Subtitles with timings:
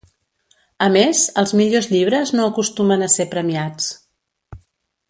[0.85, 3.93] A més, els millors llibres no acostumen a ser premiats.